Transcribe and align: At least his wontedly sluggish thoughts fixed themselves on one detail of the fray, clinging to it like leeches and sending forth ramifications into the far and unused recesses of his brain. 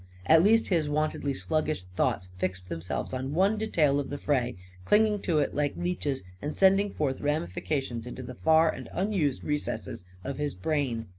At 0.25 0.41
least 0.41 0.69
his 0.69 0.89
wontedly 0.89 1.35
sluggish 1.35 1.83
thoughts 1.95 2.29
fixed 2.35 2.69
themselves 2.69 3.13
on 3.13 3.35
one 3.35 3.59
detail 3.59 3.99
of 3.99 4.09
the 4.09 4.17
fray, 4.17 4.55
clinging 4.83 5.19
to 5.21 5.37
it 5.37 5.53
like 5.53 5.77
leeches 5.77 6.23
and 6.41 6.57
sending 6.57 6.89
forth 6.91 7.21
ramifications 7.21 8.07
into 8.07 8.23
the 8.23 8.33
far 8.33 8.71
and 8.71 8.89
unused 8.93 9.43
recesses 9.43 10.03
of 10.23 10.39
his 10.39 10.55
brain. 10.55 11.05